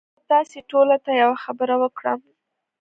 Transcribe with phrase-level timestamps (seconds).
[0.05, 2.19] زه به تاسي ټوله ته یوه خبره وکړم